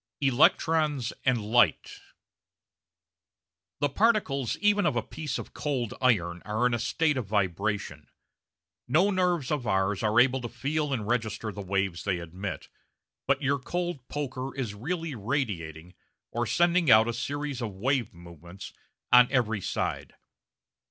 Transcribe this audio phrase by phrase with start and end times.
[0.19, 1.99] Electrons and Light
[3.81, 8.07] The particles even of a piece of cold iron are in a state of vibration.
[8.87, 12.67] No nerves of ours are able to feel and register the waves they emit,
[13.27, 15.93] but your cold poker is really radiating,
[16.31, 18.73] or sending out a series of wave movements,
[19.11, 20.15] on every side.